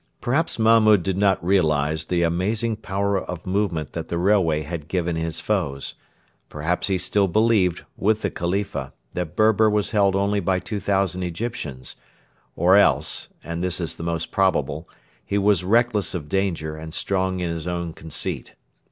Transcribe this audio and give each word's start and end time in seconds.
Perhaps 0.19 0.57
Mahmud 0.57 1.03
did 1.03 1.15
not 1.15 1.45
realise 1.45 2.05
the 2.05 2.23
amazing 2.23 2.75
power 2.75 3.19
of 3.23 3.45
movement 3.45 3.93
that 3.93 4.07
the 4.09 4.17
railway 4.17 4.63
had 4.63 4.87
given 4.87 5.15
his 5.15 5.39
foes; 5.39 5.93
perhaps 6.49 6.87
he 6.87 6.97
still 6.97 7.27
believed, 7.27 7.85
with 7.97 8.23
the 8.23 8.31
Khalifa, 8.31 8.93
that 9.13 9.35
Berber 9.35 9.69
was 9.69 9.91
held 9.91 10.15
only 10.15 10.39
by 10.39 10.57
2,000 10.57 11.21
Egyptians; 11.21 11.97
or 12.55 12.77
else 12.77 13.29
and 13.43 13.63
this 13.63 13.79
is 13.79 13.95
the 13.95 14.01
most 14.01 14.31
probable 14.31 14.89
he 15.23 15.37
was 15.37 15.63
reckless 15.63 16.15
of 16.15 16.27
danger 16.27 16.75
and 16.75 16.95
strong 16.95 17.39
in 17.39 17.51
his 17.51 17.67
own 17.67 17.93
conceit. 17.93 18.55